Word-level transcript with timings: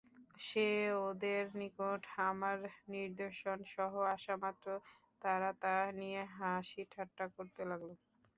সে 0.39 0.67
ওদের 1.01 1.43
নিকট 1.55 2.01
আমার 2.25 2.57
নিদর্শনসহ 2.91 3.91
আসা 4.13 4.35
মাত্র 4.43 4.67
তারা 5.21 5.49
তা 5.61 5.69
নিয়ে 5.99 6.21
হাসি-ঠাট্টা 6.35 7.25
করতে 7.35 7.61
লাগল। 7.69 7.89